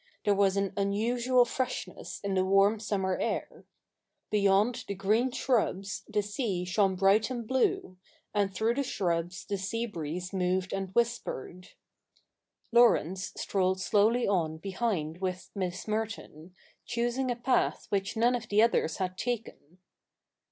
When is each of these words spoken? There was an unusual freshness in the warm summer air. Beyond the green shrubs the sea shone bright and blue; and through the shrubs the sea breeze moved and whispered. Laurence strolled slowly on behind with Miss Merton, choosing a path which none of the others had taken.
There 0.25 0.33
was 0.33 0.57
an 0.57 0.73
unusual 0.75 1.45
freshness 1.45 2.19
in 2.23 2.33
the 2.33 2.43
warm 2.43 2.79
summer 2.79 3.19
air. 3.19 3.65
Beyond 4.31 4.85
the 4.87 4.95
green 4.95 5.29
shrubs 5.29 6.01
the 6.07 6.23
sea 6.23 6.65
shone 6.65 6.95
bright 6.95 7.29
and 7.29 7.47
blue; 7.47 7.97
and 8.33 8.51
through 8.51 8.73
the 8.73 8.81
shrubs 8.83 9.45
the 9.45 9.59
sea 9.59 9.85
breeze 9.85 10.33
moved 10.33 10.73
and 10.73 10.89
whispered. 10.95 11.73
Laurence 12.71 13.31
strolled 13.37 13.79
slowly 13.79 14.27
on 14.27 14.57
behind 14.57 15.19
with 15.19 15.51
Miss 15.53 15.87
Merton, 15.87 16.55
choosing 16.83 17.29
a 17.29 17.35
path 17.35 17.85
which 17.89 18.17
none 18.17 18.33
of 18.33 18.49
the 18.49 18.59
others 18.59 18.97
had 18.97 19.19
taken. 19.19 19.77